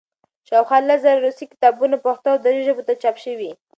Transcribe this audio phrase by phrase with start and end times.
[0.47, 3.51] شاوخوا لس زره روسي کتابونه پښتو او دري ژبو ته چاپ شوي.